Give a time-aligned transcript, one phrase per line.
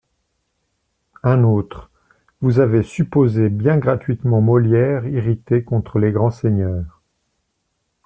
[1.21, 1.91] Un autre:
[2.41, 7.03] «Vous avez supposé bien gratuitement Molière irrité contre les grands seigneurs.